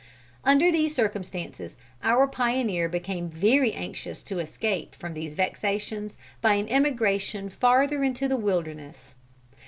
Under 0.43 0.71
these 0.71 0.95
circumstances 0.95 1.77
our 2.01 2.25
pioneer 2.27 2.89
became 2.89 3.29
very 3.29 3.71
anxious 3.73 4.23
to 4.23 4.39
escape 4.39 4.95
from 4.95 5.13
these 5.13 5.35
vexations 5.35 6.17
by 6.41 6.55
an 6.55 6.67
emigration 6.69 7.51
farther 7.51 8.03
into 8.03 8.27
the 8.27 8.35
wilderness. 8.35 9.13